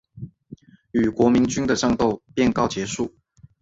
[0.93, 3.13] 与国民军的战斗便告结束。